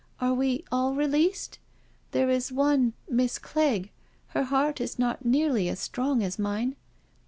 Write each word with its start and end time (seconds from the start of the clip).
"Are 0.19 0.33
we 0.33 0.65
all 0.71 0.95
released? 0.95 1.59
There 2.09 2.27
is 2.31 2.51
one— 2.51 2.93
^Miss 3.07 3.39
Clegg— 3.39 3.91
her 4.29 4.41
heart 4.45 4.81
is 4.81 4.97
not 4.97 5.25
nearly 5.25 5.69
as 5.69 5.79
strong 5.79 6.23
as 6.23 6.37
nune." 6.37 6.73